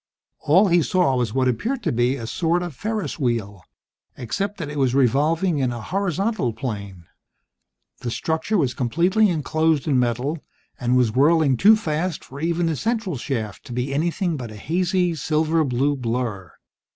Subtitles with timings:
[0.39, 3.61] All he saw was what appeared to be a sort of ferris wheel,
[4.17, 7.05] except that it was revolving in a horizontal plane.
[7.99, 10.39] The structure was completely enclosed in metal,
[10.79, 14.55] and was whirling too fast for even the central shaft to be anything but a
[14.55, 16.51] hazy, silver blue blur.